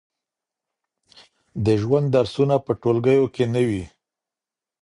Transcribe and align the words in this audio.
د 1.65 1.67
ژوند 1.81 2.05
درسونه 2.15 2.55
په 2.65 2.71
ټولګیو 2.81 3.25
کې 3.35 3.45
نه 3.53 3.61
وي. 3.67 3.83